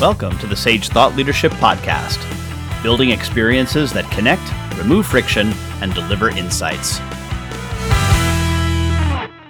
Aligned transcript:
Welcome 0.00 0.38
to 0.38 0.46
the 0.46 0.56
Sage 0.56 0.88
Thought 0.88 1.14
Leadership 1.14 1.52
Podcast, 1.52 2.18
building 2.82 3.10
experiences 3.10 3.92
that 3.92 4.10
connect, 4.10 4.40
remove 4.78 5.06
friction, 5.06 5.52
and 5.82 5.92
deliver 5.92 6.30
insights. 6.30 7.00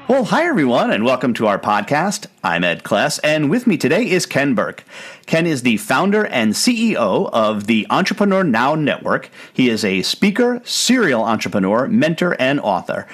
Well, 0.09 0.25
hi 0.25 0.47
everyone, 0.47 0.91
and 0.91 1.05
welcome 1.05 1.35
to 1.35 1.47
our 1.47 1.61
podcast. 1.61 2.27
I'm 2.43 2.65
Ed 2.65 2.83
Kless, 2.83 3.21
and 3.23 3.49
with 3.49 3.69
me 3.69 3.77
today 3.77 4.11
is 4.11 4.27
Ken 4.27 4.57
Burke. 4.57 4.83
Ken 5.27 5.47
is 5.47 5.63
the 5.63 5.77
founder 5.77 6.27
and 6.27 6.53
CEO 6.55 7.31
of 7.33 7.69
the 7.69 7.87
Entrepreneur 7.89 8.43
Now 8.43 8.75
Network. 8.75 9.31
He 9.53 9.69
is 9.69 9.85
a 9.85 10.03
speaker, 10.03 10.61
serial 10.65 11.23
entrepreneur, 11.23 11.87
mentor, 11.87 12.35
and 12.41 12.59
author. 12.59 13.07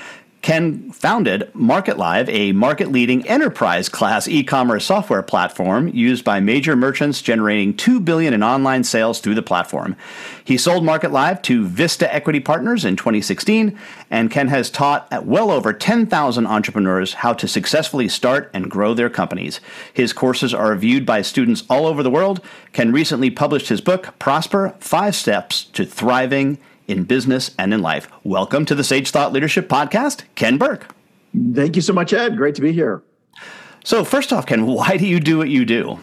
Ken 0.46 0.92
founded 0.92 1.50
MarketLive, 1.56 2.28
a 2.28 2.52
market 2.52 2.92
leading 2.92 3.26
enterprise 3.26 3.88
class 3.88 4.28
e 4.28 4.44
commerce 4.44 4.84
software 4.84 5.24
platform 5.24 5.88
used 5.88 6.24
by 6.24 6.38
major 6.38 6.76
merchants 6.76 7.20
generating 7.20 7.76
2 7.76 7.98
billion 7.98 8.32
in 8.32 8.44
online 8.44 8.84
sales 8.84 9.18
through 9.18 9.34
the 9.34 9.42
platform. 9.42 9.96
He 10.44 10.56
sold 10.56 10.84
MarketLive 10.84 11.42
to 11.42 11.66
Vista 11.66 12.14
Equity 12.14 12.38
Partners 12.38 12.84
in 12.84 12.94
2016, 12.94 13.76
and 14.08 14.30
Ken 14.30 14.46
has 14.46 14.70
taught 14.70 15.08
at 15.10 15.26
well 15.26 15.50
over 15.50 15.72
10,000 15.72 16.46
entrepreneurs 16.46 17.14
how 17.14 17.32
to 17.32 17.48
successfully 17.48 18.08
start 18.08 18.48
and 18.54 18.70
grow 18.70 18.94
their 18.94 19.10
companies. 19.10 19.58
His 19.92 20.12
courses 20.12 20.54
are 20.54 20.76
viewed 20.76 21.04
by 21.04 21.22
students 21.22 21.64
all 21.68 21.86
over 21.86 22.04
the 22.04 22.10
world. 22.10 22.40
Ken 22.72 22.92
recently 22.92 23.30
published 23.30 23.68
his 23.68 23.80
book, 23.80 24.16
Prosper 24.20 24.76
Five 24.78 25.16
Steps 25.16 25.64
to 25.64 25.84
Thriving 25.84 26.58
in 26.88 27.04
business 27.04 27.54
and 27.58 27.72
in 27.74 27.82
life. 27.82 28.08
Welcome 28.24 28.64
to 28.66 28.74
the 28.74 28.84
Sage 28.84 29.10
Thought 29.10 29.32
Leadership 29.32 29.68
Podcast, 29.68 30.22
Ken 30.34 30.58
Burke. 30.58 30.94
Thank 31.54 31.76
you 31.76 31.82
so 31.82 31.92
much, 31.92 32.12
Ed. 32.12 32.36
Great 32.36 32.54
to 32.54 32.62
be 32.62 32.72
here. 32.72 33.02
So, 33.84 34.04
first 34.04 34.32
off, 34.32 34.46
Ken, 34.46 34.66
why 34.66 34.96
do 34.96 35.06
you 35.06 35.20
do 35.20 35.38
what 35.38 35.48
you 35.48 35.64
do? 35.64 35.98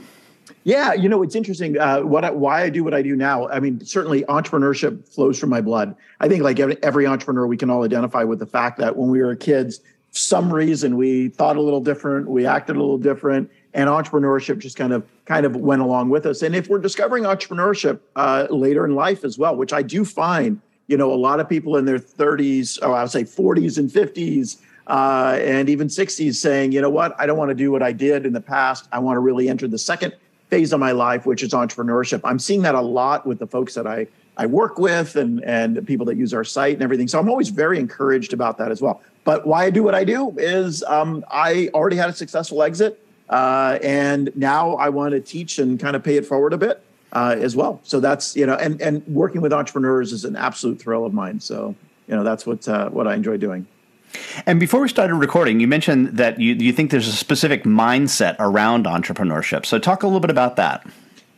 Yeah, 0.63 0.93
you 0.93 1.09
know, 1.09 1.23
it's 1.23 1.35
interesting. 1.35 1.77
Uh, 1.77 2.01
what 2.01 2.23
I, 2.23 2.31
why 2.31 2.63
I 2.63 2.69
do 2.69 2.83
what 2.83 2.93
I 2.93 3.01
do 3.01 3.15
now. 3.15 3.49
I 3.49 3.59
mean, 3.59 3.83
certainly 3.83 4.23
entrepreneurship 4.23 5.07
flows 5.07 5.37
from 5.37 5.49
my 5.49 5.59
blood. 5.59 5.95
I 6.21 6.29
think, 6.29 6.43
like 6.43 6.59
every, 6.59 6.81
every 6.81 7.05
entrepreneur, 7.05 7.45
we 7.45 7.57
can 7.57 7.69
all 7.69 7.83
identify 7.83 8.23
with 8.23 8.39
the 8.39 8.45
fact 8.45 8.77
that 8.77 8.95
when 8.95 9.09
we 9.09 9.21
were 9.21 9.35
kids, 9.35 9.81
some 10.11 10.53
reason 10.53 10.95
we 10.95 11.29
thought 11.29 11.57
a 11.57 11.61
little 11.61 11.81
different, 11.81 12.29
we 12.29 12.45
acted 12.45 12.77
a 12.77 12.79
little 12.79 12.97
different, 12.97 13.51
and 13.73 13.89
entrepreneurship 13.89 14.59
just 14.59 14.77
kind 14.77 14.93
of 14.93 15.05
kind 15.25 15.45
of 15.45 15.55
went 15.55 15.81
along 15.81 16.09
with 16.09 16.25
us. 16.25 16.41
And 16.41 16.55
if 16.55 16.69
we're 16.69 16.79
discovering 16.79 17.23
entrepreneurship 17.23 17.99
uh, 18.15 18.47
later 18.49 18.85
in 18.85 18.95
life 18.95 19.25
as 19.25 19.37
well, 19.37 19.55
which 19.55 19.73
I 19.73 19.81
do 19.81 20.05
find 20.05 20.61
you 20.87 20.97
know, 20.97 21.13
a 21.13 21.15
lot 21.15 21.39
of 21.39 21.47
people 21.47 21.77
in 21.77 21.85
their 21.85 21.99
30s, 21.99 22.81
or 22.81 22.93
I 22.93 23.01
would 23.01 23.11
say 23.11 23.23
40s 23.23 23.77
and 23.77 23.89
50s, 23.89 24.57
uh, 24.87 25.37
and 25.41 25.69
even 25.69 25.87
60s 25.87 26.35
saying, 26.35 26.71
you 26.73 26.81
know 26.81 26.89
what, 26.89 27.15
I 27.19 27.25
don't 27.25 27.37
want 27.37 27.49
to 27.49 27.55
do 27.55 27.71
what 27.71 27.81
I 27.81 27.93
did 27.93 28.25
in 28.25 28.33
the 28.33 28.41
past. 28.41 28.87
I 28.91 28.99
want 28.99 29.15
to 29.15 29.21
really 29.21 29.47
enter 29.47 29.67
the 29.67 29.77
second 29.77 30.13
phase 30.49 30.73
of 30.73 30.79
my 30.79 30.91
life, 30.91 31.25
which 31.25 31.41
is 31.41 31.51
entrepreneurship. 31.51 32.21
I'm 32.23 32.39
seeing 32.39 32.61
that 32.63 32.75
a 32.75 32.81
lot 32.81 33.25
with 33.25 33.39
the 33.39 33.47
folks 33.47 33.73
that 33.75 33.87
I 33.87 34.07
I 34.35 34.47
work 34.47 34.79
with 34.79 35.15
and 35.15 35.43
and 35.43 35.85
people 35.85 36.05
that 36.07 36.17
use 36.17 36.33
our 36.33 36.43
site 36.43 36.73
and 36.73 36.83
everything. 36.83 37.07
So 37.07 37.19
I'm 37.19 37.29
always 37.29 37.49
very 37.49 37.79
encouraged 37.79 38.33
about 38.33 38.57
that 38.57 38.71
as 38.71 38.81
well. 38.81 39.01
But 39.23 39.47
why 39.47 39.65
I 39.65 39.69
do 39.69 39.83
what 39.83 39.95
I 39.95 40.03
do 40.03 40.33
is 40.37 40.83
um, 40.83 41.23
I 41.31 41.69
already 41.73 41.95
had 41.95 42.09
a 42.09 42.13
successful 42.13 42.61
exit, 42.63 42.99
uh, 43.29 43.79
and 43.81 44.31
now 44.35 44.73
I 44.75 44.89
want 44.89 45.11
to 45.11 45.21
teach 45.21 45.59
and 45.59 45.79
kind 45.79 45.95
of 45.95 46.03
pay 46.03 46.17
it 46.17 46.25
forward 46.25 46.51
a 46.53 46.57
bit 46.57 46.83
uh, 47.13 47.35
as 47.39 47.55
well. 47.55 47.79
So 47.83 47.99
that's 47.99 48.35
you 48.35 48.45
know, 48.45 48.55
and 48.55 48.81
and 48.81 49.05
working 49.07 49.41
with 49.41 49.53
entrepreneurs 49.53 50.11
is 50.11 50.25
an 50.25 50.35
absolute 50.35 50.81
thrill 50.81 51.05
of 51.05 51.13
mine. 51.13 51.39
So 51.39 51.75
you 52.07 52.15
know, 52.15 52.23
that's 52.23 52.45
what 52.45 52.67
uh, 52.67 52.89
what 52.89 53.07
I 53.07 53.15
enjoy 53.15 53.37
doing. 53.37 53.65
And 54.45 54.59
before 54.59 54.81
we 54.81 54.89
started 54.89 55.15
recording, 55.15 55.59
you 55.59 55.67
mentioned 55.67 56.17
that 56.17 56.39
you 56.39 56.53
you 56.55 56.73
think 56.73 56.91
there's 56.91 57.07
a 57.07 57.13
specific 57.13 57.63
mindset 57.63 58.35
around 58.39 58.85
entrepreneurship. 58.85 59.65
So 59.65 59.79
talk 59.79 60.03
a 60.03 60.07
little 60.07 60.19
bit 60.19 60.31
about 60.31 60.55
that. 60.57 60.85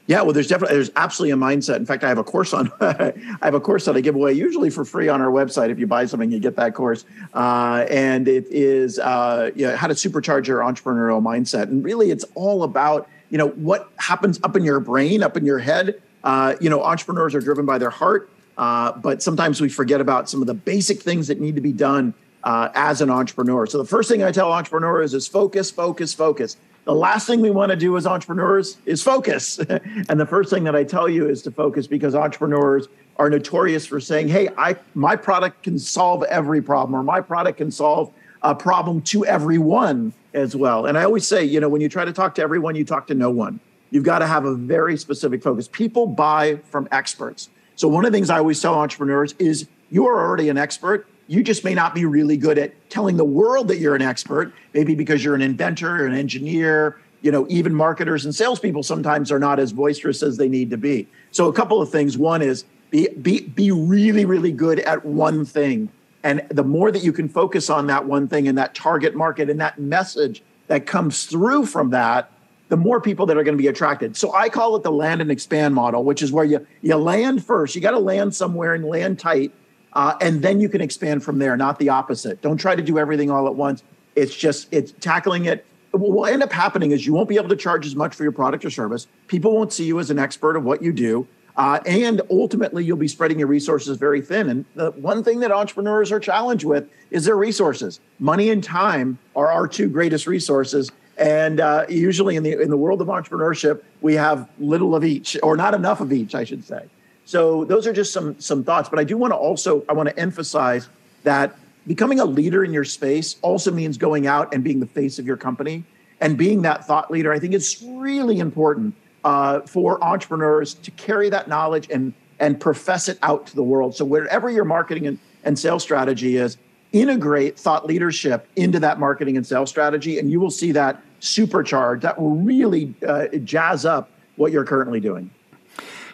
Yeah, 0.07 0.21
well, 0.21 0.33
there's 0.33 0.47
definitely 0.47 0.75
there's 0.75 0.91
absolutely 0.95 1.31
a 1.31 1.35
mindset. 1.35 1.77
In 1.77 1.85
fact, 1.85 2.03
I 2.03 2.09
have 2.09 2.19
a 2.19 2.23
course 2.23 2.53
on 2.53 2.71
I 2.79 3.13
have 3.41 3.55
a 3.55 3.59
course 3.59 3.85
that 3.85 3.95
I 3.95 4.01
give 4.01 4.15
away 4.15 4.33
usually 4.33 4.69
for 4.69 4.85
free 4.85 5.09
on 5.09 5.19
our 5.21 5.31
website. 5.31 5.71
If 5.71 5.79
you 5.79 5.87
buy 5.87 6.05
something, 6.05 6.31
you 6.31 6.39
get 6.39 6.55
that 6.57 6.73
course, 6.73 7.05
uh, 7.33 7.85
and 7.89 8.27
it 8.27 8.45
is 8.49 8.99
uh, 8.99 9.51
you 9.55 9.67
know, 9.67 9.75
how 9.75 9.87
to 9.87 9.93
supercharge 9.93 10.47
your 10.47 10.59
entrepreneurial 10.59 11.21
mindset. 11.21 11.63
And 11.63 11.83
really, 11.83 12.11
it's 12.11 12.25
all 12.35 12.63
about 12.63 13.09
you 13.35 13.37
know 13.37 13.49
what 13.49 13.91
happens 13.97 14.39
up 14.43 14.55
in 14.55 14.63
your 14.63 14.79
brain 14.79 15.21
up 15.21 15.35
in 15.35 15.45
your 15.45 15.59
head 15.59 16.01
uh, 16.23 16.55
you 16.61 16.69
know 16.69 16.81
entrepreneurs 16.81 17.35
are 17.35 17.41
driven 17.41 17.65
by 17.65 17.77
their 17.77 17.89
heart 17.89 18.29
uh, 18.57 18.93
but 18.93 19.21
sometimes 19.21 19.59
we 19.59 19.67
forget 19.67 19.99
about 19.99 20.29
some 20.29 20.39
of 20.39 20.47
the 20.47 20.53
basic 20.53 21.01
things 21.01 21.27
that 21.27 21.41
need 21.41 21.53
to 21.53 21.59
be 21.59 21.73
done 21.73 22.13
uh, 22.45 22.69
as 22.75 23.01
an 23.01 23.09
entrepreneur. 23.09 23.65
So 23.65 23.77
the 23.77 23.85
first 23.85 24.07
thing 24.09 24.23
i 24.23 24.31
tell 24.31 24.53
entrepreneurs 24.53 25.13
is 25.13 25.27
focus 25.27 25.69
focus 25.69 26.13
focus. 26.13 26.55
The 26.85 26.95
last 26.95 27.27
thing 27.27 27.41
we 27.41 27.51
want 27.51 27.71
to 27.71 27.75
do 27.75 27.97
as 27.97 28.07
entrepreneurs 28.07 28.77
is 28.85 29.03
focus. 29.03 29.59
And 30.07 30.17
the 30.17 30.25
first 30.25 30.49
thing 30.49 30.63
that 30.63 30.75
i 30.77 30.85
tell 30.85 31.09
you 31.09 31.27
is 31.27 31.41
to 31.41 31.51
focus 31.51 31.87
because 31.87 32.15
entrepreneurs 32.15 32.87
are 33.17 33.29
notorious 33.29 33.85
for 33.85 33.99
saying 33.99 34.29
hey 34.29 34.47
i 34.57 34.77
my 34.93 35.17
product 35.17 35.61
can 35.63 35.77
solve 35.77 36.23
every 36.23 36.61
problem 36.61 36.97
or 36.97 37.03
my 37.03 37.19
product 37.19 37.57
can 37.57 37.69
solve 37.69 38.13
a 38.45 38.55
problem 38.55 39.01
to 39.01 39.25
everyone 39.25 40.13
as 40.33 40.55
well. 40.55 40.85
And 40.85 40.97
I 40.97 41.03
always 41.03 41.27
say, 41.27 41.43
you 41.43 41.59
know, 41.59 41.67
when 41.67 41.81
you 41.81 41.89
try 41.89 42.05
to 42.05 42.13
talk 42.13 42.35
to 42.35 42.41
everyone, 42.41 42.75
you 42.75 42.85
talk 42.85 43.07
to 43.07 43.15
no 43.15 43.29
one. 43.31 43.59
You've 43.89 44.03
got 44.03 44.19
to 44.19 44.27
have 44.27 44.45
a 44.45 44.53
very 44.53 44.97
specific 44.97 45.41
focus. 45.41 45.67
People 45.67 46.05
buy 46.05 46.57
from 46.69 46.87
experts. 46.91 47.49
So 47.75 47.87
one 47.87 48.05
of 48.05 48.11
the 48.11 48.17
things 48.17 48.29
I 48.29 48.37
always 48.37 48.61
tell 48.61 48.75
entrepreneurs 48.75 49.33
is 49.39 49.67
you 49.89 50.05
are 50.07 50.19
already 50.19 50.49
an 50.49 50.57
expert. 50.57 51.07
You 51.27 51.43
just 51.43 51.63
may 51.63 51.73
not 51.73 51.95
be 51.95 52.05
really 52.05 52.37
good 52.37 52.59
at 52.59 52.73
telling 52.89 53.17
the 53.17 53.25
world 53.25 53.67
that 53.69 53.79
you're 53.79 53.95
an 53.95 54.01
expert, 54.01 54.53
maybe 54.73 54.93
because 54.93 55.23
you're 55.23 55.35
an 55.35 55.41
inventor, 55.41 56.03
or 56.03 56.05
an 56.05 56.13
engineer, 56.13 56.99
you 57.21 57.31
know, 57.31 57.47
even 57.49 57.73
marketers 57.73 58.25
and 58.25 58.35
salespeople 58.35 58.83
sometimes 58.83 59.31
are 59.31 59.39
not 59.39 59.59
as 59.59 59.73
boisterous 59.73 60.21
as 60.21 60.37
they 60.37 60.47
need 60.47 60.69
to 60.69 60.77
be. 60.77 61.07
So 61.31 61.47
a 61.47 61.53
couple 61.53 61.81
of 61.81 61.89
things. 61.89 62.17
One 62.17 62.43
is 62.43 62.65
be 62.91 63.07
be 63.09 63.41
be 63.41 63.71
really, 63.71 64.25
really 64.25 64.51
good 64.51 64.79
at 64.81 65.03
one 65.03 65.45
thing. 65.45 65.89
And 66.25 66.41
the 66.49 66.63
more 66.63 66.91
that 66.91 67.03
you 67.03 67.13
can 67.13 67.29
focus 67.29 67.69
on 67.69 67.85
that 67.85 68.05
one 68.05 68.27
thing 68.27 68.47
and 68.47 68.57
that 68.57 68.73
target 68.73 69.15
market 69.15 69.47
and 69.47 69.61
that 69.61 69.77
message 69.79 70.41
that 70.65 70.87
comes 70.87 71.25
through 71.25 71.67
from 71.67 71.91
that, 71.91 72.31
the 72.69 72.75
more 72.75 72.99
people 72.99 73.27
that 73.27 73.37
are 73.37 73.43
going 73.43 73.55
to 73.55 73.61
be 73.61 73.67
attracted. 73.67 74.17
So 74.17 74.33
I 74.33 74.49
call 74.49 74.75
it 74.75 74.81
the 74.81 74.91
land 74.91 75.21
and 75.21 75.29
expand 75.29 75.75
model, 75.75 76.03
which 76.03 76.23
is 76.23 76.31
where 76.31 76.43
you 76.43 76.65
you 76.81 76.95
land 76.95 77.45
first. 77.45 77.75
You 77.75 77.81
got 77.81 77.91
to 77.91 77.99
land 77.99 78.33
somewhere 78.33 78.73
and 78.73 78.83
land 78.85 79.19
tight, 79.19 79.53
uh, 79.93 80.15
and 80.19 80.41
then 80.41 80.59
you 80.59 80.67
can 80.67 80.81
expand 80.81 81.23
from 81.23 81.37
there. 81.37 81.55
Not 81.55 81.77
the 81.77 81.89
opposite. 81.89 82.41
Don't 82.41 82.57
try 82.57 82.75
to 82.75 82.81
do 82.81 82.97
everything 82.97 83.29
all 83.29 83.45
at 83.45 83.53
once. 83.53 83.83
It's 84.15 84.35
just 84.35 84.67
it's 84.71 84.93
tackling 84.93 85.45
it. 85.45 85.63
What 85.91 86.11
will 86.11 86.25
end 86.25 86.41
up 86.41 86.51
happening 86.51 86.89
is 86.89 87.05
you 87.05 87.13
won't 87.13 87.29
be 87.29 87.35
able 87.35 87.49
to 87.49 87.55
charge 87.55 87.85
as 87.85 87.95
much 87.95 88.15
for 88.15 88.23
your 88.23 88.31
product 88.31 88.65
or 88.65 88.71
service. 88.71 89.05
People 89.27 89.53
won't 89.53 89.71
see 89.71 89.85
you 89.85 89.99
as 89.99 90.09
an 90.09 90.17
expert 90.17 90.55
of 90.55 90.63
what 90.63 90.81
you 90.81 90.91
do. 90.91 91.27
Uh, 91.57 91.79
and 91.85 92.21
ultimately, 92.29 92.83
you'll 92.83 92.97
be 92.97 93.07
spreading 93.07 93.39
your 93.39 93.47
resources 93.47 93.97
very 93.97 94.21
thin. 94.21 94.49
And 94.49 94.65
the 94.75 94.91
one 94.91 95.23
thing 95.23 95.39
that 95.39 95.51
entrepreneurs 95.51 96.11
are 96.11 96.19
challenged 96.19 96.65
with 96.65 96.89
is 97.11 97.25
their 97.25 97.37
resources. 97.37 98.01
Money 98.19 98.49
and 98.49 98.63
time 98.63 99.17
are 99.35 99.49
our 99.49 99.67
two 99.67 99.87
greatest 99.87 100.27
resources. 100.27 100.91
And 101.17 101.61
uh, 101.61 101.85
usually, 101.87 102.35
in 102.35 102.43
the 102.43 102.59
in 102.59 102.69
the 102.69 102.77
world 102.77 103.01
of 103.01 103.07
entrepreneurship, 103.07 103.83
we 104.01 104.15
have 104.15 104.49
little 104.59 104.95
of 104.95 105.05
each, 105.05 105.37
or 105.43 105.55
not 105.55 105.73
enough 105.73 106.01
of 106.01 106.11
each, 106.11 106.35
I 106.35 106.43
should 106.43 106.65
say. 106.65 106.89
So 107.23 107.63
those 107.65 107.87
are 107.87 107.93
just 107.93 108.11
some 108.11 108.37
some 108.39 108.63
thoughts. 108.63 108.89
But 108.89 108.99
I 108.99 109.05
do 109.05 109.15
want 109.17 109.31
to 109.31 109.37
also 109.37 109.85
I 109.87 109.93
want 109.93 110.09
to 110.09 110.19
emphasize 110.19 110.89
that 111.23 111.55
becoming 111.87 112.19
a 112.19 112.25
leader 112.25 112.65
in 112.65 112.73
your 112.73 112.83
space 112.83 113.37
also 113.41 113.71
means 113.71 113.97
going 113.97 114.27
out 114.27 114.53
and 114.53 114.61
being 114.61 114.81
the 114.81 114.87
face 114.87 115.19
of 115.19 115.25
your 115.25 115.37
company 115.37 115.85
and 116.19 116.37
being 116.37 116.63
that 116.63 116.85
thought 116.85 117.09
leader. 117.11 117.31
I 117.31 117.39
think 117.39 117.53
it's 117.53 117.81
really 117.81 118.39
important 118.39 118.93
uh, 119.25 119.61
for 119.61 120.01
entrepreneurs 120.03 120.75
to 120.75 120.91
carry 120.91 121.29
that 121.29 121.49
knowledge 121.49 121.89
and 121.89 122.13
and 122.39 122.59
profess 122.59 123.07
it 123.07 123.17
out 123.23 123.47
to 123.47 123.55
the 123.55 123.63
world. 123.63 123.95
So 123.95 124.03
wherever 124.03 124.49
your 124.49 124.65
marketing 124.65 125.07
and, 125.07 125.19
and 125.45 125.57
sales 125.57 125.83
strategy 125.83 126.35
is, 126.35 126.57
integrate 126.91 127.57
thought 127.57 127.85
leadership 127.85 128.47
into 128.57 128.79
that 128.79 128.99
marketing 128.99 129.37
and 129.37 129.47
sales 129.47 129.69
strategy, 129.69 130.19
and 130.19 130.29
you 130.29 130.39
will 130.39 130.51
see 130.51 130.71
that 130.73 131.01
supercharge. 131.21 132.01
That 132.01 132.19
will 132.19 132.35
really 132.35 132.93
uh, 133.07 133.27
jazz 133.43 133.85
up 133.85 134.09
what 134.35 134.51
you're 134.51 134.65
currently 134.65 134.99
doing. 134.99 135.29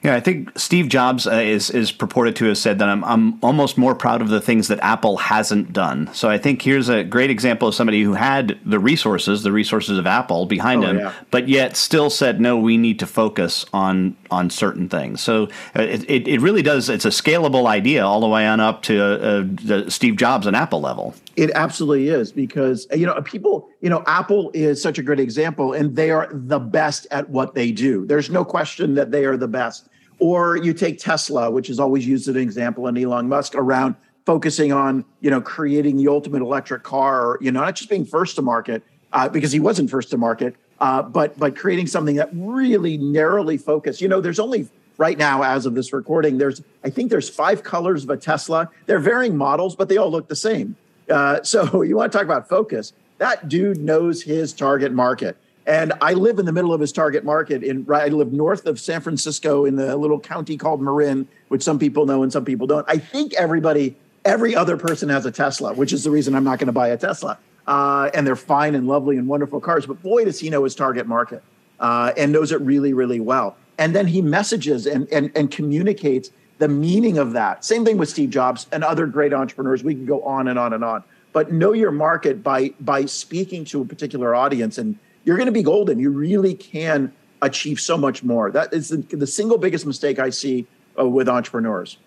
Yeah, 0.03 0.15
I 0.15 0.19
think 0.19 0.57
Steve 0.57 0.89
Jobs 0.89 1.27
uh, 1.27 1.33
is 1.33 1.69
is 1.69 1.91
purported 1.91 2.35
to 2.37 2.45
have 2.45 2.57
said 2.57 2.79
that 2.79 2.89
I'm 2.89 3.03
I'm 3.03 3.43
almost 3.43 3.77
more 3.77 3.93
proud 3.93 4.21
of 4.21 4.29
the 4.29 4.41
things 4.41 4.67
that 4.69 4.79
Apple 4.79 5.17
hasn't 5.17 5.73
done. 5.73 6.09
So 6.13 6.27
I 6.27 6.39
think 6.39 6.63
here's 6.63 6.89
a 6.89 7.03
great 7.03 7.29
example 7.29 7.67
of 7.67 7.75
somebody 7.75 8.01
who 8.01 8.13
had 8.13 8.57
the 8.65 8.79
resources, 8.79 9.43
the 9.43 9.51
resources 9.51 9.99
of 9.99 10.07
Apple 10.07 10.47
behind 10.47 10.83
oh, 10.83 10.87
him, 10.87 10.99
yeah. 10.99 11.13
but 11.29 11.47
yet 11.47 11.77
still 11.77 12.09
said 12.09 12.41
no, 12.41 12.57
we 12.57 12.77
need 12.77 12.97
to 12.99 13.05
focus 13.05 13.63
on 13.73 14.15
on 14.31 14.49
certain 14.49 14.89
things. 14.89 15.21
So 15.21 15.49
uh, 15.75 15.83
it, 15.83 16.09
it, 16.09 16.27
it 16.27 16.41
really 16.41 16.63
does. 16.63 16.89
It's 16.89 17.05
a 17.05 17.09
scalable 17.09 17.67
idea 17.67 18.03
all 18.03 18.21
the 18.21 18.27
way 18.27 18.47
on 18.47 18.59
up 18.59 18.81
to 18.83 19.03
uh, 19.03 19.43
the 19.45 19.91
Steve 19.91 20.15
Jobs 20.15 20.47
and 20.47 20.55
Apple 20.55 20.81
level. 20.81 21.13
It 21.41 21.49
absolutely 21.55 22.09
is 22.09 22.31
because 22.31 22.85
you 22.95 23.07
know 23.07 23.19
people 23.23 23.67
you 23.81 23.89
know 23.89 24.03
Apple 24.05 24.51
is 24.53 24.79
such 24.79 24.99
a 24.99 25.01
great 25.01 25.19
example 25.19 25.73
and 25.73 25.95
they 25.95 26.11
are 26.11 26.29
the 26.31 26.59
best 26.59 27.07
at 27.09 27.27
what 27.31 27.55
they 27.55 27.71
do. 27.71 28.05
There's 28.05 28.29
no 28.29 28.45
question 28.45 28.93
that 28.93 29.09
they 29.09 29.25
are 29.25 29.35
the 29.35 29.47
best. 29.47 29.89
Or 30.19 30.55
you 30.55 30.71
take 30.71 30.99
Tesla, 30.99 31.49
which 31.49 31.67
is 31.71 31.79
always 31.79 32.05
used 32.05 32.29
as 32.29 32.35
an 32.35 32.41
example, 32.43 32.85
and 32.85 32.95
Elon 32.95 33.27
Musk 33.27 33.55
around 33.55 33.95
focusing 34.23 34.71
on 34.71 35.03
you 35.21 35.31
know 35.31 35.41
creating 35.41 35.97
the 35.97 36.09
ultimate 36.09 36.43
electric 36.43 36.83
car, 36.83 37.39
you 37.41 37.51
know 37.51 37.61
not 37.61 37.73
just 37.75 37.89
being 37.89 38.05
first 38.05 38.35
to 38.35 38.43
market 38.43 38.83
uh, 39.11 39.27
because 39.27 39.51
he 39.51 39.59
wasn't 39.59 39.89
first 39.89 40.11
to 40.11 40.19
market, 40.19 40.55
uh, 40.79 41.01
but 41.01 41.39
but 41.39 41.55
creating 41.55 41.87
something 41.87 42.17
that 42.17 42.29
really 42.33 42.99
narrowly 42.99 43.57
focused. 43.57 43.99
You 43.99 44.09
know, 44.09 44.21
there's 44.21 44.39
only 44.39 44.69
right 44.97 45.17
now 45.17 45.41
as 45.41 45.65
of 45.65 45.73
this 45.73 45.93
recording 45.93 46.37
there's 46.37 46.61
i 46.83 46.89
think 46.89 47.09
there's 47.09 47.29
five 47.29 47.63
colors 47.63 48.03
of 48.03 48.09
a 48.11 48.17
tesla 48.17 48.69
they're 48.85 48.99
varying 48.99 49.35
models 49.35 49.73
but 49.75 49.89
they 49.89 49.97
all 49.97 50.11
look 50.11 50.27
the 50.27 50.35
same 50.35 50.75
uh, 51.09 51.41
so 51.43 51.81
you 51.83 51.95
want 51.95 52.11
to 52.11 52.17
talk 52.17 52.25
about 52.25 52.47
focus 52.47 52.93
that 53.17 53.47
dude 53.47 53.77
knows 53.77 54.23
his 54.23 54.51
target 54.51 54.91
market 54.91 55.37
and 55.67 55.93
I 56.01 56.13
live 56.13 56.39
in 56.39 56.45
the 56.45 56.51
middle 56.51 56.73
of 56.73 56.81
his 56.81 56.91
target 56.91 57.23
market. 57.23 57.63
In 57.63 57.85
I 57.91 58.07
live 58.07 58.33
north 58.33 58.65
of 58.65 58.79
San 58.79 59.01
Francisco 59.01 59.65
in 59.65 59.75
the 59.75 59.95
little 59.95 60.19
county 60.19 60.57
called 60.57 60.81
Marin, 60.81 61.27
which 61.49 61.61
some 61.61 61.77
people 61.77 62.05
know 62.05 62.23
and 62.23 62.31
some 62.31 62.45
people 62.45 62.65
don't. 62.65 62.85
I 62.89 62.97
think 62.97 63.33
everybody, 63.35 63.95
every 64.25 64.55
other 64.55 64.75
person 64.75 65.09
has 65.09 65.25
a 65.25 65.31
Tesla, 65.31 65.73
which 65.73 65.93
is 65.93 66.03
the 66.03 66.11
reason 66.11 66.35
I'm 66.35 66.43
not 66.43 66.57
going 66.57 66.67
to 66.67 66.73
buy 66.73 66.87
a 66.89 66.97
Tesla. 66.97 67.37
Uh, 67.67 68.09
and 68.15 68.25
they're 68.25 68.35
fine 68.35 68.73
and 68.73 68.87
lovely 68.87 69.17
and 69.17 69.27
wonderful 69.27 69.61
cars. 69.61 69.85
But 69.85 70.01
boy, 70.01 70.25
does 70.25 70.39
he 70.39 70.49
know 70.49 70.63
his 70.63 70.73
target 70.73 71.07
market 71.07 71.43
uh, 71.79 72.11
and 72.17 72.31
knows 72.31 72.51
it 72.51 72.59
really, 72.61 72.93
really 72.93 73.19
well. 73.19 73.55
And 73.77 73.95
then 73.95 74.07
he 74.07 74.21
messages 74.21 74.87
and, 74.87 75.07
and, 75.11 75.31
and 75.35 75.51
communicates 75.51 76.31
the 76.61 76.67
meaning 76.67 77.17
of 77.17 77.33
that. 77.33 77.65
Same 77.65 77.83
thing 77.83 77.97
with 77.97 78.07
Steve 78.07 78.29
Jobs 78.29 78.67
and 78.71 78.83
other 78.83 79.07
great 79.07 79.33
entrepreneurs. 79.33 79.83
We 79.83 79.95
can 79.95 80.05
go 80.05 80.21
on 80.21 80.47
and 80.47 80.59
on 80.59 80.73
and 80.73 80.83
on. 80.83 81.03
But 81.33 81.51
know 81.51 81.73
your 81.73 81.89
market 81.89 82.43
by 82.43 82.73
by 82.79 83.05
speaking 83.05 83.65
to 83.65 83.81
a 83.81 83.85
particular 83.85 84.35
audience 84.35 84.77
and 84.77 84.97
you're 85.23 85.37
going 85.37 85.47
to 85.47 85.51
be 85.51 85.63
golden. 85.63 85.97
You 85.97 86.11
really 86.11 86.53
can 86.53 87.11
achieve 87.41 87.79
so 87.79 87.97
much 87.97 88.23
more. 88.23 88.51
That 88.51 88.71
is 88.73 88.89
the, 88.89 88.97
the 88.97 89.25
single 89.25 89.57
biggest 89.57 89.87
mistake 89.87 90.19
I 90.19 90.29
see 90.29 90.67
uh, 90.99 91.07
with 91.07 91.27
entrepreneurs. 91.27 91.97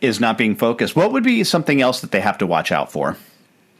Is 0.00 0.20
not 0.20 0.38
being 0.38 0.54
focused. 0.54 0.94
What 0.94 1.12
would 1.12 1.24
be 1.24 1.42
something 1.42 1.80
else 1.80 2.00
that 2.00 2.12
they 2.12 2.20
have 2.20 2.38
to 2.38 2.46
watch 2.46 2.70
out 2.70 2.92
for? 2.92 3.16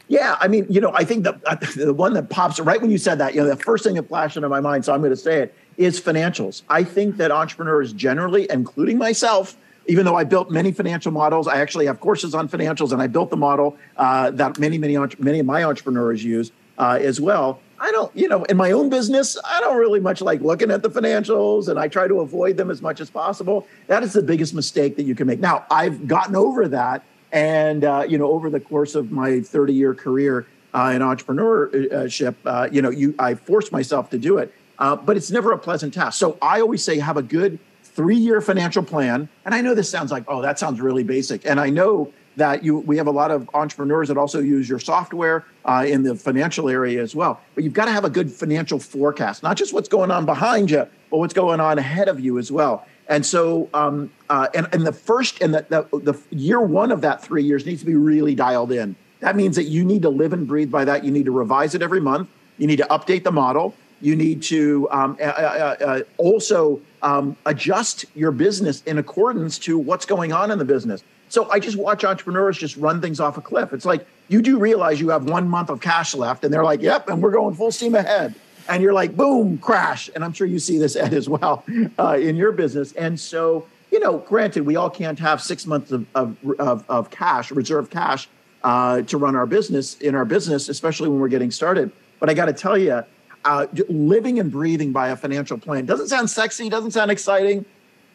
Yeah, 0.09 0.35
I 0.41 0.49
mean, 0.49 0.65
you 0.69 0.81
know, 0.81 0.91
I 0.93 1.05
think 1.05 1.23
the 1.23 1.39
uh, 1.45 1.55
the 1.77 1.93
one 1.93 2.15
that 2.15 2.29
pops 2.29 2.59
right 2.59 2.81
when 2.81 2.91
you 2.91 2.97
said 2.97 3.17
that, 3.19 3.33
you 3.33 3.41
know, 3.41 3.47
the 3.47 3.55
first 3.55 3.85
thing 3.85 3.95
that 3.95 4.09
flashed 4.09 4.35
into 4.35 4.49
my 4.49 4.59
mind, 4.59 4.83
so 4.83 4.93
I'm 4.93 4.99
going 4.99 5.11
to 5.11 5.15
say 5.15 5.43
it, 5.43 5.55
is 5.77 6.01
financials. 6.01 6.63
I 6.67 6.83
think 6.83 7.15
that 7.15 7.31
entrepreneurs 7.31 7.93
generally, 7.93 8.45
including 8.49 8.97
myself, 8.97 9.55
even 9.87 10.05
though 10.05 10.15
I 10.15 10.23
built 10.23 10.51
many 10.51 10.71
financial 10.71 11.11
models, 11.11 11.47
I 11.47 11.59
actually 11.59 11.85
have 11.87 11.99
courses 11.99 12.35
on 12.35 12.47
financials, 12.47 12.91
and 12.91 13.01
I 13.01 13.07
built 13.07 13.29
the 13.29 13.37
model 13.37 13.77
uh, 13.97 14.31
that 14.31 14.59
many, 14.59 14.77
many, 14.77 14.97
many 15.19 15.39
of 15.39 15.45
my 15.45 15.63
entrepreneurs 15.63 16.23
use 16.23 16.51
uh, 16.77 16.99
as 17.01 17.19
well. 17.19 17.59
I 17.79 17.91
don't, 17.91 18.15
you 18.15 18.27
know, 18.27 18.43
in 18.43 18.57
my 18.57 18.71
own 18.71 18.89
business, 18.89 19.37
I 19.43 19.59
don't 19.59 19.77
really 19.77 19.99
much 19.99 20.21
like 20.21 20.41
looking 20.41 20.69
at 20.69 20.83
the 20.83 20.89
financials 20.89 21.67
and 21.67 21.79
I 21.79 21.87
try 21.87 22.07
to 22.07 22.19
avoid 22.19 22.55
them 22.55 22.69
as 22.69 22.79
much 22.79 23.01
as 23.01 23.09
possible. 23.09 23.67
That 23.87 24.03
is 24.03 24.13
the 24.13 24.21
biggest 24.21 24.53
mistake 24.53 24.97
that 24.97 25.03
you 25.03 25.15
can 25.15 25.25
make. 25.25 25.39
Now, 25.39 25.65
I've 25.71 26.07
gotten 26.07 26.35
over 26.35 26.67
that. 26.67 27.03
And, 27.31 27.83
uh, 27.83 28.05
you 28.07 28.19
know, 28.19 28.31
over 28.31 28.51
the 28.51 28.59
course 28.59 28.93
of 28.93 29.11
my 29.11 29.41
30 29.41 29.73
year 29.73 29.95
career 29.95 30.45
uh, 30.75 30.91
in 30.93 31.01
entrepreneurship, 31.01 32.35
uh, 32.45 32.69
you 32.71 32.83
know, 32.83 32.91
you, 32.91 33.15
I 33.17 33.33
forced 33.33 33.71
myself 33.71 34.11
to 34.11 34.19
do 34.19 34.37
it. 34.37 34.53
Uh, 34.77 34.95
but 34.95 35.17
it's 35.17 35.31
never 35.31 35.51
a 35.51 35.57
pleasant 35.57 35.93
task. 35.93 36.19
So 36.19 36.37
I 36.41 36.61
always 36.61 36.83
say 36.83 36.99
have 36.99 37.17
a 37.17 37.23
good 37.23 37.57
three 37.93 38.17
year 38.17 38.41
financial 38.41 38.83
plan. 38.83 39.29
And 39.45 39.53
I 39.53 39.61
know 39.61 39.75
this 39.75 39.89
sounds 39.89 40.11
like, 40.11 40.23
oh, 40.27 40.41
that 40.41 40.59
sounds 40.59 40.81
really 40.81 41.03
basic. 41.03 41.45
And 41.45 41.59
I 41.59 41.69
know 41.69 42.13
that 42.37 42.63
you 42.63 42.77
we 42.79 42.97
have 42.97 43.07
a 43.07 43.11
lot 43.11 43.31
of 43.31 43.49
entrepreneurs 43.53 44.07
that 44.07 44.17
also 44.17 44.39
use 44.39 44.69
your 44.69 44.79
software 44.79 45.45
uh, 45.65 45.85
in 45.87 46.03
the 46.03 46.15
financial 46.15 46.69
area 46.69 47.01
as 47.01 47.13
well. 47.15 47.41
But 47.55 47.63
you've 47.63 47.73
got 47.73 47.85
to 47.85 47.91
have 47.91 48.05
a 48.05 48.09
good 48.09 48.31
financial 48.31 48.79
forecast, 48.79 49.43
not 49.43 49.57
just 49.57 49.73
what's 49.73 49.89
going 49.89 50.11
on 50.11 50.25
behind 50.25 50.71
you, 50.71 50.87
but 51.09 51.17
what's 51.17 51.33
going 51.33 51.59
on 51.59 51.77
ahead 51.77 52.07
of 52.07 52.19
you 52.19 52.39
as 52.39 52.51
well. 52.51 52.85
And 53.07 53.25
so, 53.25 53.69
um, 53.73 54.09
uh, 54.29 54.47
and, 54.53 54.69
and 54.71 54.87
the 54.87 54.93
first 54.93 55.41
and 55.41 55.53
the, 55.53 55.65
the, 55.69 55.99
the 55.99 56.17
year 56.29 56.61
one 56.61 56.91
of 56.91 57.01
that 57.01 57.21
three 57.21 57.43
years 57.43 57.65
needs 57.65 57.81
to 57.81 57.85
be 57.85 57.95
really 57.95 58.35
dialed 58.35 58.71
in. 58.71 58.95
That 59.19 59.35
means 59.35 59.55
that 59.57 59.65
you 59.65 59.83
need 59.83 60.01
to 60.03 60.09
live 60.09 60.31
and 60.31 60.47
breathe 60.47 60.71
by 60.71 60.85
that. 60.85 61.03
You 61.03 61.11
need 61.11 61.25
to 61.25 61.31
revise 61.31 61.75
it 61.75 61.81
every 61.81 61.99
month. 61.99 62.29
You 62.57 62.67
need 62.67 62.77
to 62.77 62.85
update 62.85 63.23
the 63.23 63.31
model. 63.31 63.75
You 64.01 64.15
need 64.15 64.41
to 64.43 64.87
um, 64.91 65.17
uh, 65.19 65.23
uh, 65.23 65.75
uh 65.79 65.99
also 66.17 66.81
um, 67.01 67.37
adjust 67.45 68.05
your 68.15 68.31
business 68.31 68.81
in 68.83 68.97
accordance 68.97 69.57
to 69.59 69.77
what's 69.77 70.05
going 70.05 70.33
on 70.33 70.51
in 70.51 70.57
the 70.57 70.65
business. 70.65 71.03
So 71.29 71.49
I 71.49 71.59
just 71.59 71.77
watch 71.77 72.03
entrepreneurs 72.03 72.57
just 72.57 72.75
run 72.75 72.99
things 72.99 73.21
off 73.21 73.37
a 73.37 73.41
cliff. 73.41 73.71
It's 73.71 73.85
like 73.85 74.05
you 74.27 74.41
do 74.41 74.59
realize 74.59 74.99
you 74.99 75.09
have 75.09 75.29
one 75.29 75.47
month 75.47 75.69
of 75.69 75.79
cash 75.79 76.13
left, 76.13 76.43
and 76.43 76.53
they're 76.53 76.63
like, 76.63 76.81
"Yep," 76.81 77.09
and 77.09 77.21
we're 77.21 77.31
going 77.31 77.55
full 77.55 77.71
steam 77.71 77.95
ahead. 77.95 78.35
And 78.67 78.83
you're 78.83 78.93
like, 78.93 79.15
"Boom, 79.15 79.57
crash!" 79.57 80.09
And 80.13 80.25
I'm 80.25 80.33
sure 80.33 80.45
you 80.45 80.59
see 80.59 80.77
this 80.77 80.95
Ed 80.97 81.13
as 81.13 81.29
well 81.29 81.63
uh, 81.97 82.17
in 82.19 82.35
your 82.35 82.51
business. 82.51 82.91
And 82.93 83.17
so, 83.17 83.65
you 83.91 83.99
know, 83.99 84.17
granted, 84.17 84.65
we 84.65 84.75
all 84.75 84.89
can't 84.89 85.19
have 85.19 85.41
six 85.41 85.65
months 85.65 85.91
of 85.91 86.05
of, 86.15 86.35
of, 86.59 86.83
of 86.89 87.09
cash, 87.11 87.49
reserve 87.51 87.89
cash, 87.89 88.27
uh, 88.63 89.01
to 89.03 89.17
run 89.17 89.37
our 89.37 89.45
business 89.45 89.95
in 89.99 90.15
our 90.15 90.25
business, 90.25 90.67
especially 90.67 91.07
when 91.07 91.19
we're 91.19 91.29
getting 91.29 91.51
started. 91.51 91.91
But 92.19 92.29
I 92.29 92.33
got 92.33 92.45
to 92.45 92.53
tell 92.53 92.77
you, 92.77 93.03
uh, 93.45 93.67
living 93.89 94.39
and 94.39 94.51
breathing 94.51 94.91
by 94.91 95.09
a 95.09 95.15
financial 95.15 95.57
plan 95.57 95.85
doesn't 95.85 96.07
sound 96.07 96.29
sexy, 96.29 96.69
doesn't 96.69 96.91
sound 96.91 97.11
exciting. 97.11 97.65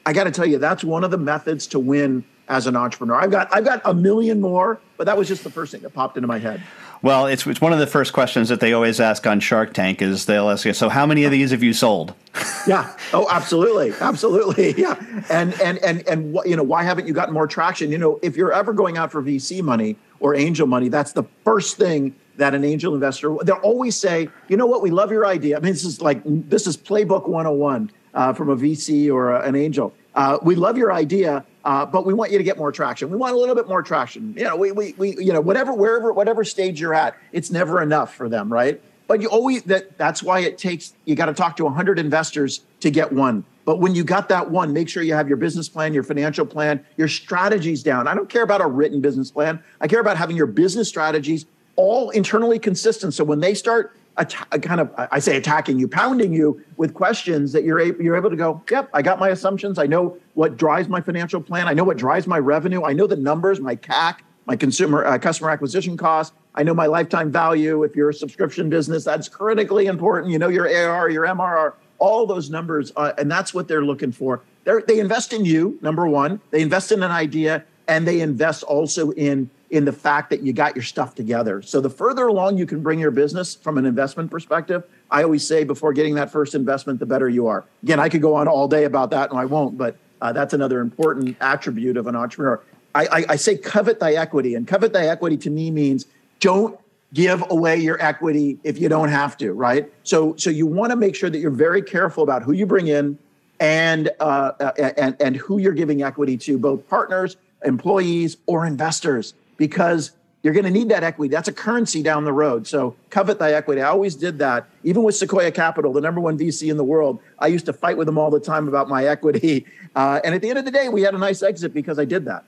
I 0.04 0.12
got 0.12 0.24
to 0.24 0.30
tell 0.30 0.46
you, 0.46 0.58
that's 0.58 0.84
one 0.84 1.04
of 1.04 1.10
the 1.10 1.18
methods 1.18 1.66
to 1.68 1.78
win 1.78 2.24
as 2.48 2.66
an 2.66 2.76
entrepreneur. 2.76 3.16
I've 3.16 3.30
got 3.30 3.52
I've 3.52 3.64
got 3.64 3.82
a 3.84 3.92
million 3.92 4.40
more, 4.40 4.80
but 4.96 5.04
that 5.04 5.16
was 5.16 5.28
just 5.28 5.44
the 5.44 5.50
first 5.50 5.72
thing 5.72 5.82
that 5.82 5.90
popped 5.90 6.16
into 6.16 6.28
my 6.28 6.38
head. 6.38 6.62
Well, 7.02 7.26
it's 7.26 7.46
it's 7.46 7.60
one 7.60 7.72
of 7.72 7.78
the 7.78 7.86
first 7.86 8.12
questions 8.12 8.48
that 8.48 8.60
they 8.60 8.72
always 8.72 9.00
ask 9.00 9.26
on 9.26 9.40
Shark 9.40 9.74
Tank 9.74 10.00
is 10.00 10.26
they'll 10.26 10.48
ask 10.48 10.64
you, 10.64 10.72
so 10.72 10.88
how 10.88 11.06
many 11.06 11.24
of 11.24 11.30
these 11.30 11.50
have 11.50 11.62
you 11.62 11.72
sold? 11.72 12.14
yeah. 12.66 12.96
Oh, 13.12 13.26
absolutely, 13.30 13.92
absolutely. 14.00 14.74
Yeah. 14.76 14.96
And 15.28 15.60
and 15.60 15.78
and 15.78 16.06
and 16.06 16.32
what 16.32 16.48
you 16.48 16.56
know, 16.56 16.62
why 16.62 16.82
haven't 16.82 17.06
you 17.06 17.14
gotten 17.14 17.34
more 17.34 17.46
traction? 17.46 17.90
You 17.90 17.98
know, 17.98 18.18
if 18.22 18.36
you're 18.36 18.52
ever 18.52 18.72
going 18.72 18.96
out 18.96 19.10
for 19.10 19.22
VC 19.22 19.62
money 19.62 19.96
or 20.20 20.34
angel 20.34 20.66
money, 20.66 20.88
that's 20.88 21.12
the 21.12 21.24
first 21.44 21.76
thing 21.76 22.14
that 22.36 22.54
an 22.54 22.64
angel 22.64 22.94
investor 22.94 23.34
they'll 23.42 23.56
always 23.56 23.96
say, 23.96 24.28
you 24.48 24.56
know 24.56 24.66
what, 24.66 24.82
we 24.82 24.90
love 24.90 25.10
your 25.10 25.26
idea. 25.26 25.56
I 25.56 25.60
mean, 25.60 25.72
this 25.72 25.84
is 25.84 26.00
like 26.00 26.20
this 26.24 26.66
is 26.66 26.76
playbook 26.76 27.28
101 27.28 27.90
uh, 28.14 28.32
from 28.32 28.48
a 28.48 28.56
VC 28.56 29.12
or 29.12 29.32
a, 29.32 29.46
an 29.46 29.54
angel. 29.54 29.92
Uh, 30.14 30.38
we 30.42 30.54
love 30.54 30.78
your 30.78 30.92
idea, 30.92 31.44
uh, 31.64 31.84
but 31.84 32.06
we 32.06 32.14
want 32.14 32.32
you 32.32 32.38
to 32.38 32.44
get 32.44 32.56
more 32.56 32.72
traction. 32.72 33.10
We 33.10 33.18
want 33.18 33.34
a 33.34 33.38
little 33.38 33.54
bit 33.54 33.68
more 33.68 33.82
traction. 33.82 34.32
You 34.36 34.44
know, 34.44 34.56
we, 34.56 34.72
we, 34.72 34.94
we, 34.96 35.10
you 35.18 35.32
know, 35.32 35.42
whatever, 35.42 35.74
wherever, 35.74 36.10
whatever 36.10 36.42
stage 36.42 36.80
you're 36.80 36.94
at, 36.94 37.18
it's 37.32 37.50
never 37.50 37.82
enough 37.82 38.14
for 38.14 38.26
them, 38.26 38.50
right? 38.50 38.80
But 39.08 39.20
you 39.20 39.28
always 39.28 39.62
that 39.64 39.98
that's 39.98 40.22
why 40.22 40.40
it 40.40 40.58
takes 40.58 40.94
you 41.04 41.14
got 41.14 41.26
to 41.26 41.34
talk 41.34 41.56
to 41.56 41.64
100 41.64 41.98
investors 41.98 42.64
to 42.80 42.90
get 42.90 43.12
one. 43.12 43.44
But 43.64 43.80
when 43.80 43.94
you 43.94 44.04
got 44.04 44.28
that 44.28 44.50
one, 44.50 44.72
make 44.72 44.88
sure 44.88 45.02
you 45.02 45.14
have 45.14 45.28
your 45.28 45.36
business 45.36 45.68
plan, 45.68 45.92
your 45.92 46.04
financial 46.04 46.46
plan, 46.46 46.84
your 46.96 47.08
strategies 47.08 47.82
down. 47.82 48.06
I 48.06 48.14
don't 48.14 48.28
care 48.28 48.42
about 48.42 48.60
a 48.60 48.66
written 48.66 49.00
business 49.00 49.30
plan. 49.30 49.62
I 49.80 49.88
care 49.88 50.00
about 50.00 50.16
having 50.16 50.36
your 50.36 50.46
business 50.46 50.88
strategies 50.88 51.46
all 51.76 52.10
internally 52.10 52.58
consistent. 52.58 53.14
So 53.14 53.24
when 53.24 53.40
they 53.40 53.54
start 53.54 53.96
att- 54.16 54.62
kind 54.62 54.80
of 54.80 54.90
I 54.96 55.18
say 55.18 55.36
attacking 55.36 55.78
you, 55.78 55.88
pounding 55.88 56.32
you 56.32 56.62
with 56.76 56.94
questions 56.94 57.52
that 57.52 57.64
you're 57.64 57.80
able, 57.80 58.02
you're 58.02 58.16
able 58.16 58.30
to 58.30 58.36
go, 58.36 58.62
yep, 58.70 58.88
I 58.92 59.02
got 59.02 59.18
my 59.18 59.28
assumptions. 59.28 59.78
I 59.78 59.86
know 59.86 60.16
what 60.34 60.56
drives 60.56 60.88
my 60.88 61.00
financial 61.00 61.40
plan. 61.40 61.68
I 61.68 61.74
know 61.74 61.84
what 61.84 61.96
drives 61.96 62.26
my 62.26 62.38
revenue. 62.38 62.84
I 62.84 62.92
know 62.92 63.06
the 63.06 63.16
numbers, 63.16 63.60
my 63.60 63.76
CAC, 63.76 64.18
my 64.46 64.56
consumer 64.56 65.04
uh, 65.04 65.18
customer 65.18 65.50
acquisition 65.50 65.96
cost. 65.96 66.32
I 66.54 66.62
know 66.62 66.72
my 66.72 66.86
lifetime 66.86 67.30
value. 67.30 67.82
If 67.82 67.94
you're 67.94 68.10
a 68.10 68.14
subscription 68.14 68.70
business, 68.70 69.04
that's 69.04 69.28
critically 69.28 69.86
important. 69.86 70.32
You 70.32 70.38
know 70.38 70.48
your 70.48 70.66
AR, 70.66 71.10
your 71.10 71.24
MRR, 71.26 71.74
all 71.98 72.26
those 72.26 72.48
numbers, 72.50 72.92
uh, 72.96 73.12
and 73.18 73.30
that's 73.30 73.52
what 73.52 73.68
they're 73.68 73.84
looking 73.84 74.12
for. 74.12 74.42
They're, 74.64 74.82
they 74.82 74.98
invest 74.98 75.32
in 75.32 75.44
you, 75.44 75.78
number 75.82 76.06
one. 76.06 76.40
They 76.50 76.62
invest 76.62 76.92
in 76.92 77.02
an 77.02 77.10
idea, 77.10 77.64
and 77.88 78.06
they 78.06 78.20
invest 78.20 78.62
also 78.62 79.10
in 79.12 79.50
in 79.70 79.84
the 79.84 79.92
fact 79.92 80.30
that 80.30 80.42
you 80.42 80.52
got 80.52 80.76
your 80.76 80.82
stuff 80.82 81.14
together. 81.14 81.60
So 81.62 81.80
the 81.80 81.90
further 81.90 82.26
along 82.26 82.58
you 82.58 82.66
can 82.66 82.82
bring 82.82 82.98
your 82.98 83.10
business 83.10 83.54
from 83.54 83.78
an 83.78 83.86
investment 83.86 84.30
perspective, 84.30 84.84
I 85.10 85.22
always 85.22 85.46
say 85.46 85.64
before 85.64 85.92
getting 85.92 86.14
that 86.14 86.30
first 86.30 86.54
investment, 86.54 87.00
the 87.00 87.06
better 87.06 87.28
you 87.28 87.46
are. 87.46 87.64
Again, 87.82 87.98
I 87.98 88.08
could 88.08 88.22
go 88.22 88.34
on 88.34 88.48
all 88.48 88.68
day 88.68 88.84
about 88.84 89.10
that, 89.10 89.30
and 89.30 89.38
I 89.38 89.44
won't, 89.44 89.76
but 89.76 89.96
uh, 90.20 90.32
that's 90.32 90.54
another 90.54 90.80
important 90.80 91.36
attribute 91.40 91.96
of 91.96 92.06
an 92.06 92.16
entrepreneur. 92.16 92.62
I, 92.94 93.06
I, 93.06 93.24
I 93.30 93.36
say 93.36 93.56
covet 93.56 93.98
thy 94.00 94.12
equity, 94.14 94.54
and 94.54 94.66
covet 94.66 94.92
thy 94.92 95.08
equity 95.08 95.36
to 95.38 95.50
me 95.50 95.70
means 95.70 96.06
don't 96.40 96.78
give 97.12 97.44
away 97.50 97.76
your 97.76 98.00
equity 98.02 98.58
if 98.62 98.78
you 98.78 98.88
don't 98.88 99.08
have 99.08 99.36
to, 99.38 99.52
right? 99.52 99.92
So, 100.04 100.34
so 100.36 100.50
you 100.50 100.66
want 100.66 100.90
to 100.90 100.96
make 100.96 101.14
sure 101.14 101.30
that 101.30 101.38
you're 101.38 101.50
very 101.50 101.82
careful 101.82 102.22
about 102.22 102.42
who 102.42 102.52
you 102.52 102.66
bring 102.66 102.88
in 102.88 103.18
and 103.58 104.10
uh, 104.20 104.52
and 104.98 105.16
and 105.18 105.36
who 105.36 105.58
you're 105.58 105.72
giving 105.72 106.02
equity 106.02 106.36
to, 106.36 106.58
both 106.58 106.86
partners, 106.88 107.36
employees, 107.64 108.36
or 108.46 108.66
investors 108.66 109.34
because 109.56 110.12
you're 110.42 110.54
going 110.54 110.64
to 110.64 110.70
need 110.70 110.90
that 110.90 111.02
equity. 111.02 111.28
That's 111.28 111.48
a 111.48 111.52
currency 111.52 112.02
down 112.02 112.24
the 112.24 112.32
road. 112.32 112.66
So 112.68 112.94
covet 113.10 113.38
thy 113.38 113.52
equity. 113.52 113.82
I 113.82 113.88
always 113.88 114.14
did 114.14 114.38
that. 114.38 114.68
Even 114.84 115.02
with 115.02 115.16
Sequoia 115.16 115.50
Capital, 115.50 115.92
the 115.92 116.00
number 116.00 116.20
one 116.20 116.38
VC 116.38 116.70
in 116.70 116.76
the 116.76 116.84
world, 116.84 117.20
I 117.38 117.48
used 117.48 117.66
to 117.66 117.72
fight 117.72 117.96
with 117.96 118.06
them 118.06 118.16
all 118.16 118.30
the 118.30 118.38
time 118.38 118.68
about 118.68 118.88
my 118.88 119.06
equity. 119.06 119.66
Uh, 119.96 120.20
and 120.24 120.34
at 120.34 120.42
the 120.42 120.50
end 120.50 120.58
of 120.58 120.66
the 120.66 120.70
day, 120.70 120.90
we 120.90 121.00
had 121.00 121.14
a 121.14 121.18
nice 121.18 121.42
exit 121.42 121.72
because 121.72 121.98
I 121.98 122.04
did 122.04 122.26
that. 122.26 122.44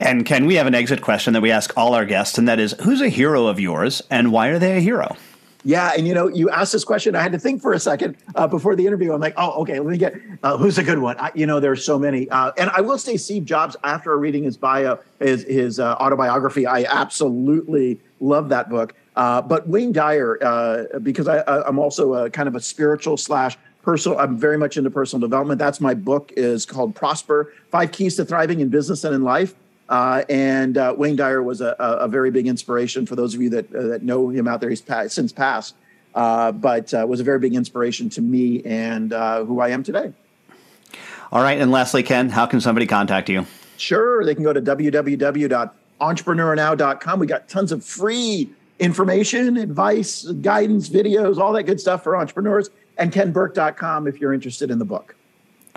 And 0.00 0.26
Ken, 0.26 0.46
we 0.46 0.56
have 0.56 0.66
an 0.66 0.74
exit 0.74 1.00
question 1.00 1.32
that 1.34 1.42
we 1.42 1.52
ask 1.52 1.72
all 1.76 1.94
our 1.94 2.04
guests, 2.04 2.38
and 2.38 2.48
that 2.48 2.58
is 2.58 2.74
who's 2.82 3.00
a 3.00 3.08
hero 3.08 3.46
of 3.46 3.60
yours 3.60 4.02
and 4.10 4.32
why 4.32 4.48
are 4.48 4.58
they 4.58 4.76
a 4.76 4.80
hero? 4.80 5.16
Yeah, 5.64 5.92
and 5.96 6.06
you 6.06 6.12
know, 6.12 6.28
you 6.28 6.50
asked 6.50 6.72
this 6.72 6.84
question. 6.84 7.16
I 7.16 7.22
had 7.22 7.32
to 7.32 7.38
think 7.38 7.62
for 7.62 7.72
a 7.72 7.80
second 7.80 8.16
uh, 8.34 8.46
before 8.46 8.76
the 8.76 8.86
interview. 8.86 9.14
I'm 9.14 9.20
like, 9.20 9.32
oh, 9.38 9.62
okay, 9.62 9.80
let 9.80 9.90
me 9.90 9.96
get 9.96 10.14
uh, 10.42 10.58
who's 10.58 10.76
a 10.76 10.82
good 10.82 10.98
one. 10.98 11.16
I, 11.18 11.30
you 11.34 11.46
know, 11.46 11.58
there's 11.58 11.84
so 11.84 11.98
many, 11.98 12.28
uh, 12.28 12.52
and 12.58 12.68
I 12.70 12.82
will 12.82 12.98
say, 12.98 13.16
Steve 13.16 13.46
Jobs. 13.46 13.74
After 13.82 14.16
reading 14.18 14.44
his 14.44 14.58
bio, 14.58 14.98
his 15.20 15.44
his 15.44 15.80
uh, 15.80 15.94
autobiography, 15.94 16.66
I 16.66 16.84
absolutely 16.84 17.98
love 18.20 18.50
that 18.50 18.68
book. 18.68 18.94
Uh, 19.16 19.40
but 19.40 19.66
Wayne 19.66 19.92
Dyer, 19.92 20.38
uh, 20.42 20.98
because 20.98 21.28
I, 21.28 21.66
am 21.66 21.78
also 21.78 22.14
a 22.14 22.30
kind 22.30 22.46
of 22.46 22.56
a 22.56 22.60
spiritual 22.60 23.16
slash 23.16 23.56
personal, 23.82 24.18
I'm 24.18 24.36
very 24.36 24.58
much 24.58 24.76
into 24.76 24.90
personal 24.90 25.20
development. 25.20 25.58
That's 25.58 25.80
my 25.80 25.94
book 25.94 26.30
is 26.36 26.66
called 26.66 26.94
Prosper: 26.94 27.54
Five 27.70 27.90
Keys 27.90 28.16
to 28.16 28.24
Thriving 28.26 28.60
in 28.60 28.68
Business 28.68 29.02
and 29.04 29.14
in 29.14 29.22
Life. 29.22 29.54
Uh, 29.88 30.22
and 30.28 30.76
uh, 30.78 30.94
Wayne 30.96 31.16
Dyer 31.16 31.42
was 31.42 31.60
a, 31.60 31.74
a, 31.78 32.06
very 32.08 32.30
big 32.30 32.46
inspiration 32.46 33.04
for 33.04 33.16
those 33.16 33.34
of 33.34 33.42
you 33.42 33.50
that 33.50 33.74
uh, 33.74 33.88
that 33.88 34.02
know 34.02 34.30
him 34.30 34.48
out 34.48 34.60
there. 34.60 34.70
He's 34.70 34.80
passed, 34.80 35.14
since 35.14 35.30
passed, 35.30 35.74
uh, 36.14 36.52
but 36.52 36.94
was 37.06 37.20
a 37.20 37.24
very 37.24 37.38
big 37.38 37.54
inspiration 37.54 38.08
to 38.10 38.22
me 38.22 38.62
and 38.64 39.12
who 39.12 39.60
I 39.60 39.68
am 39.68 39.82
today. 39.82 40.14
All 41.30 41.42
right, 41.42 41.60
and 41.60 41.70
lastly, 41.70 42.02
Ken, 42.02 42.30
how 42.30 42.46
can 42.46 42.62
somebody 42.62 42.86
contact 42.86 43.28
you? 43.28 43.44
Sure, 43.76 44.24
they 44.24 44.34
can 44.34 44.44
go 44.44 44.54
to 44.54 44.62
www.entrepreneurnow.com. 44.62 47.18
We 47.18 47.26
got 47.26 47.48
tons 47.48 47.72
of 47.72 47.84
free 47.84 48.48
information, 48.78 49.56
advice, 49.56 50.22
guidance, 50.24 50.88
videos, 50.88 51.38
all 51.38 51.52
that 51.52 51.64
good 51.64 51.80
stuff 51.80 52.04
for 52.04 52.16
entrepreneurs, 52.16 52.70
and 52.98 53.12
kenburke.com 53.12 54.06
if 54.06 54.20
you're 54.20 54.32
interested 54.32 54.70
in 54.70 54.78
the 54.78 54.84
book. 54.84 55.16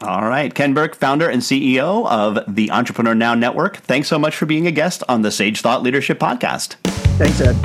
All 0.04 0.28
right. 0.28 0.54
Ken 0.54 0.74
Burke, 0.74 0.96
founder 0.96 1.28
and 1.28 1.42
CEO 1.42 2.08
of 2.08 2.40
the 2.54 2.70
Entrepreneur 2.72 3.16
Now 3.16 3.34
Network. 3.34 3.78
Thanks 3.78 4.08
so 4.08 4.20
much 4.20 4.36
for 4.36 4.46
being 4.46 4.68
a 4.68 4.72
guest 4.72 5.04
on 5.10 5.24
the 5.24 5.32
Sage 5.32 5.62
Thought 5.62 5.82
Leadership 5.82 6.20
Podcast. 6.20 6.76
Thanks, 7.18 7.42
Ed. 7.42 7.56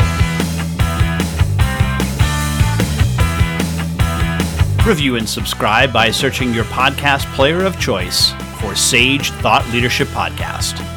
Review 4.86 5.16
and 5.16 5.28
subscribe 5.28 5.92
by 5.92 6.10
searching 6.10 6.52
your 6.52 6.64
podcast 6.64 7.32
player 7.34 7.64
of 7.64 7.78
choice 7.78 8.32
for 8.60 8.74
Sage 8.74 9.30
Thought 9.30 9.64
Leadership 9.72 10.08
Podcast. 10.08 10.91